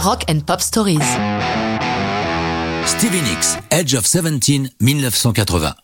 Rock 0.00 0.26
and 0.30 0.40
Pop 0.46 0.60
Stories. 0.60 1.00
Stevie 2.86 3.20
Nicks, 3.20 3.58
Edge 3.70 3.94
of 3.94 4.06
17, 4.06 4.70
1981. 4.80 5.74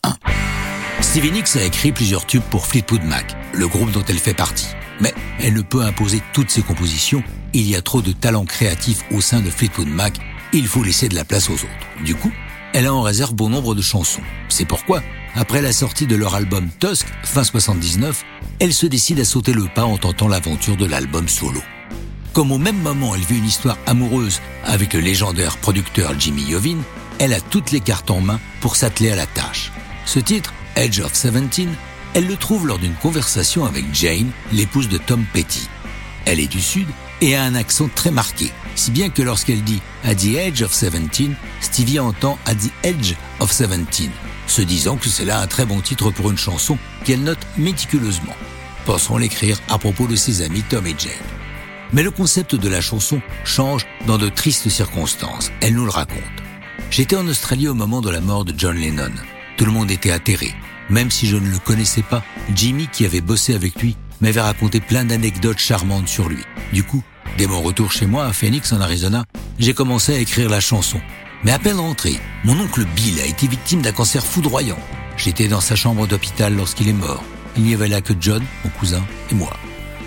Stevie 1.01 1.31
Nicks 1.31 1.57
a 1.57 1.63
écrit 1.63 1.91
plusieurs 1.91 2.25
tubes 2.25 2.41
pour 2.49 2.65
Fleetwood 2.65 3.03
Mac, 3.03 3.35
le 3.53 3.67
groupe 3.67 3.91
dont 3.91 4.03
elle 4.07 4.17
fait 4.17 4.33
partie. 4.33 4.69
Mais 5.01 5.13
elle 5.39 5.53
ne 5.53 5.61
peut 5.61 5.81
imposer 5.81 6.21
toutes 6.31 6.49
ses 6.49 6.61
compositions, 6.61 7.23
il 7.53 7.69
y 7.69 7.75
a 7.75 7.81
trop 7.81 8.01
de 8.01 8.13
talents 8.13 8.45
créatifs 8.45 9.03
au 9.11 9.19
sein 9.19 9.41
de 9.41 9.49
Fleetwood 9.49 9.89
Mac, 9.89 10.13
il 10.53 10.65
faut 10.65 10.81
laisser 10.81 11.09
de 11.09 11.15
la 11.15 11.25
place 11.25 11.49
aux 11.49 11.55
autres. 11.55 12.05
Du 12.05 12.15
coup, 12.15 12.31
elle 12.73 12.85
a 12.85 12.93
en 12.93 13.01
réserve 13.01 13.33
bon 13.33 13.49
nombre 13.49 13.75
de 13.75 13.81
chansons. 13.81 14.23
C'est 14.47 14.65
pourquoi, 14.65 15.03
après 15.35 15.61
la 15.61 15.73
sortie 15.73 16.07
de 16.07 16.15
leur 16.15 16.35
album 16.35 16.69
Tusk, 16.79 17.05
fin 17.23 17.43
79, 17.43 18.23
elle 18.59 18.73
se 18.73 18.85
décide 18.85 19.19
à 19.19 19.25
sauter 19.25 19.51
le 19.51 19.65
pas 19.75 19.83
en 19.83 19.97
tentant 19.97 20.29
l'aventure 20.29 20.77
de 20.77 20.85
l'album 20.85 21.27
solo. 21.27 21.61
Comme 22.35 22.51
au 22.51 22.57
même 22.57 22.81
moment 22.81 23.15
elle 23.15 23.21
vit 23.21 23.37
une 23.37 23.45
histoire 23.45 23.77
amoureuse 23.85 24.41
avec 24.65 24.91
le 24.91 24.99
légendaire 24.99 25.55
producteur 25.55 26.19
Jimmy 26.19 26.41
Iovine, 26.41 26.83
elle 27.17 27.31
a 27.31 27.39
toutes 27.39 27.71
les 27.71 27.79
cartes 27.79 28.11
en 28.11 28.19
main 28.19 28.41
pour 28.59 28.75
s'atteler 28.75 29.09
à 29.09 29.15
la 29.15 29.25
tâche. 29.25 29.71
Ce 30.05 30.19
titre, 30.19 30.53
Edge 30.75 30.99
of 30.99 31.13
17, 31.13 31.69
elle 32.13 32.27
le 32.27 32.35
trouve 32.35 32.67
lors 32.67 32.77
d'une 32.77 32.95
conversation 32.95 33.63
avec 33.63 33.85
Jane, 33.93 34.31
l'épouse 34.51 34.89
de 34.89 34.97
Tom 34.97 35.23
Petty. 35.31 35.69
Elle 36.25 36.41
est 36.41 36.51
du 36.51 36.59
Sud 36.59 36.87
et 37.21 37.37
a 37.37 37.43
un 37.43 37.55
accent 37.55 37.89
très 37.95 38.11
marqué, 38.11 38.51
si 38.75 38.91
bien 38.91 39.07
que 39.07 39.21
lorsqu'elle 39.21 39.63
dit 39.63 39.79
At 40.03 40.15
the 40.15 40.35
Edge 40.35 40.61
of 40.61 40.77
17, 40.77 41.31
Stevie 41.61 42.01
entend 42.01 42.37
At 42.45 42.55
the 42.55 42.71
Edge 42.83 43.13
of 43.39 43.49
17, 43.49 44.09
se 44.47 44.61
disant 44.61 44.97
que 44.97 45.07
c'est 45.07 45.23
là 45.23 45.39
un 45.39 45.47
très 45.47 45.65
bon 45.65 45.79
titre 45.79 46.11
pour 46.11 46.31
une 46.31 46.37
chanson 46.37 46.77
qu'elle 47.05 47.23
note 47.23 47.47
méticuleusement. 47.57 48.35
Pensons 48.83 49.17
l'écrire 49.17 49.57
à 49.69 49.77
propos 49.77 50.05
de 50.05 50.17
ses 50.17 50.41
amis 50.41 50.63
Tom 50.63 50.85
et 50.85 50.95
Jane. 50.99 51.34
Mais 51.93 52.03
le 52.03 52.11
concept 52.11 52.55
de 52.55 52.69
la 52.69 52.81
chanson 52.81 53.21
change 53.43 53.85
dans 54.07 54.17
de 54.17 54.29
tristes 54.29 54.69
circonstances. 54.69 55.51
Elle 55.61 55.75
nous 55.75 55.85
le 55.85 55.91
raconte. 55.91 56.19
J'étais 56.89 57.15
en 57.15 57.27
Australie 57.27 57.67
au 57.67 57.73
moment 57.73 58.01
de 58.01 58.09
la 58.09 58.21
mort 58.21 58.45
de 58.45 58.53
John 58.57 58.77
Lennon. 58.77 59.11
Tout 59.57 59.65
le 59.65 59.71
monde 59.71 59.91
était 59.91 60.11
atterré. 60.11 60.53
Même 60.89 61.11
si 61.11 61.27
je 61.27 61.37
ne 61.37 61.49
le 61.49 61.59
connaissais 61.59 62.03
pas, 62.03 62.23
Jimmy, 62.53 62.87
qui 62.91 63.05
avait 63.05 63.21
bossé 63.21 63.55
avec 63.55 63.81
lui, 63.81 63.95
m'avait 64.21 64.41
raconté 64.41 64.79
plein 64.79 65.05
d'anecdotes 65.05 65.57
charmantes 65.57 66.07
sur 66.07 66.29
lui. 66.29 66.43
Du 66.73 66.83
coup, 66.83 67.03
dès 67.37 67.47
mon 67.47 67.61
retour 67.61 67.91
chez 67.91 68.05
moi 68.05 68.25
à 68.25 68.33
Phoenix 68.33 68.71
en 68.71 68.81
Arizona, 68.81 69.25
j'ai 69.59 69.73
commencé 69.73 70.13
à 70.13 70.19
écrire 70.19 70.49
la 70.49 70.59
chanson. 70.59 71.01
Mais 71.43 71.51
à 71.51 71.59
peine 71.59 71.79
rentré, 71.79 72.19
mon 72.43 72.59
oncle 72.59 72.85
Bill 72.95 73.19
a 73.19 73.25
été 73.25 73.47
victime 73.47 73.81
d'un 73.81 73.91
cancer 73.91 74.25
foudroyant. 74.25 74.79
J'étais 75.17 75.47
dans 75.47 75.61
sa 75.61 75.75
chambre 75.75 76.07
d'hôpital 76.07 76.55
lorsqu'il 76.55 76.89
est 76.89 76.93
mort. 76.93 77.23
Il 77.57 77.63
n'y 77.63 77.73
avait 77.73 77.87
là 77.87 78.01
que 78.01 78.13
John, 78.19 78.43
mon 78.63 78.69
cousin, 78.71 79.03
et 79.31 79.35
moi. 79.35 79.53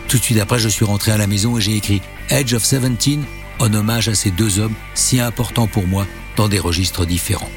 Tout 0.08 0.16
de 0.16 0.22
suite 0.22 0.40
après, 0.40 0.58
je 0.58 0.70
suis 0.70 0.86
rentré 0.86 1.12
à 1.12 1.18
la 1.18 1.26
maison 1.26 1.58
et 1.58 1.60
j'ai 1.60 1.76
écrit 1.76 2.00
Edge 2.30 2.54
of 2.54 2.62
17 2.62 3.18
en 3.58 3.74
hommage 3.74 4.08
à 4.08 4.14
ces 4.14 4.30
deux 4.30 4.58
hommes 4.58 4.74
si 4.94 5.20
importants 5.20 5.66
pour 5.66 5.86
moi 5.86 6.06
dans 6.36 6.48
des 6.48 6.58
registres 6.58 7.04
différents. 7.04 7.50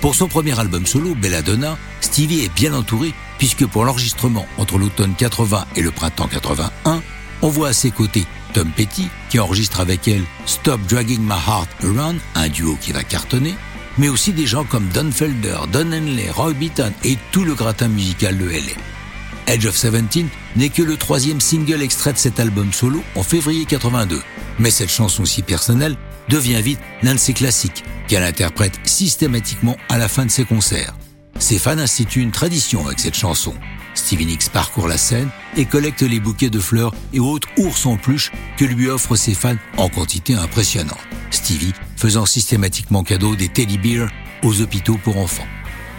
Pour 0.00 0.14
son 0.14 0.28
premier 0.28 0.58
album 0.58 0.86
solo, 0.86 1.16
Belladonna, 1.16 1.76
Stevie 2.00 2.44
est 2.44 2.54
bien 2.54 2.74
entouré 2.74 3.12
puisque 3.38 3.66
pour 3.66 3.84
l'enregistrement 3.84 4.46
entre 4.56 4.78
l'automne 4.78 5.14
80 5.16 5.66
et 5.74 5.82
le 5.82 5.90
printemps 5.90 6.28
81, 6.28 7.02
on 7.42 7.48
voit 7.48 7.68
à 7.68 7.72
ses 7.72 7.90
côtés 7.90 8.24
Tom 8.54 8.70
Petty 8.70 9.08
qui 9.28 9.40
enregistre 9.40 9.80
avec 9.80 10.06
elle 10.06 10.22
Stop 10.46 10.80
Dragging 10.88 11.22
My 11.22 11.32
Heart 11.32 11.70
Around, 11.82 12.20
un 12.36 12.48
duo 12.48 12.78
qui 12.80 12.92
va 12.92 13.02
cartonner, 13.02 13.54
mais 13.98 14.08
aussi 14.08 14.32
des 14.32 14.46
gens 14.46 14.64
comme 14.64 14.88
Don 14.94 15.10
Felder, 15.10 15.58
Don 15.72 15.90
Henley, 15.92 16.30
Roy 16.30 16.52
Beaton 16.52 16.92
et 17.02 17.18
tout 17.32 17.44
le 17.44 17.54
gratin 17.54 17.88
musical 17.88 18.38
de 18.38 18.46
LA. 18.48 18.99
Edge 19.46 19.66
of 19.66 19.74
17 19.74 20.26
n'est 20.56 20.68
que 20.68 20.82
le 20.82 20.96
troisième 20.96 21.40
single 21.40 21.82
extrait 21.82 22.12
de 22.12 22.18
cet 22.18 22.40
album 22.40 22.72
solo 22.72 23.02
en 23.14 23.22
février 23.22 23.64
82. 23.64 24.20
Mais 24.58 24.70
cette 24.70 24.90
chanson 24.90 25.24
si 25.24 25.42
personnelle 25.42 25.96
devient 26.28 26.62
vite 26.62 26.80
l'un 27.02 27.14
de 27.14 27.18
ses 27.18 27.32
classiques 27.32 27.84
qu'elle 28.08 28.22
interprète 28.22 28.78
systématiquement 28.84 29.76
à 29.88 29.98
la 29.98 30.08
fin 30.08 30.24
de 30.24 30.30
ses 30.30 30.44
concerts. 30.44 30.94
Ses 31.38 31.58
fans 31.58 31.78
instituent 31.78 32.22
une 32.22 32.32
tradition 32.32 32.86
avec 32.86 33.00
cette 33.00 33.16
chanson. 33.16 33.54
Stevie 33.94 34.26
Nicks 34.26 34.50
parcourt 34.50 34.88
la 34.88 34.98
scène 34.98 35.30
et 35.56 35.64
collecte 35.64 36.02
les 36.02 36.20
bouquets 36.20 36.50
de 36.50 36.60
fleurs 36.60 36.94
et 37.12 37.20
autres 37.20 37.48
ours 37.56 37.86
en 37.86 37.96
peluche 37.96 38.30
que 38.56 38.64
lui 38.64 38.88
offrent 38.88 39.16
ses 39.16 39.34
fans 39.34 39.56
en 39.76 39.88
quantité 39.88 40.34
impressionnante. 40.34 40.98
Stevie 41.30 41.72
faisant 41.96 42.26
systématiquement 42.26 43.02
cadeau 43.02 43.36
des 43.36 43.48
teddy 43.48 43.78
bears 43.78 44.10
aux 44.42 44.60
hôpitaux 44.60 44.98
pour 45.02 45.16
enfants. 45.16 45.46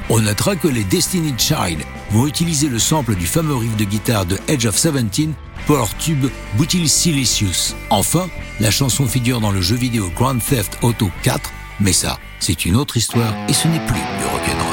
On 0.09 0.19
notera 0.19 0.56
que 0.56 0.67
les 0.67 0.84
Destiny 0.84 1.34
Child 1.38 1.79
vont 2.12 2.28
utiliser 2.28 2.67
le 2.67 2.79
sample 2.79 3.16
du 3.16 3.25
fameux 3.25 3.56
riff 3.56 3.75
de 3.78 3.85
guitare 3.85 4.25
de 4.25 4.38
Edge 4.47 4.66
of 4.66 4.75
17 4.75 5.29
pour 5.66 5.78
leur 5.78 5.95
tube 5.97 6.28
Butyl 6.57 6.89
Silicious. 6.89 7.75
Enfin, 7.89 8.28
la 8.59 8.72
chanson 8.72 9.06
figure 9.06 9.40
dans 9.40 9.51
le 9.51 9.61
jeu 9.61 9.75
vidéo 9.75 10.11
Grand 10.16 10.38
Theft 10.38 10.78
Auto 10.81 11.09
4, 11.23 11.51
mais 11.79 11.94
ça, 11.94 12.19
c'est 12.40 12.66
une 12.66 12.75
autre 12.75 12.97
histoire 12.97 13.34
et 13.47 13.53
ce 13.53 13.67
n'est 13.67 13.85
plus 13.85 13.95
du 13.95 14.25
rock'n'roll. 14.25 14.70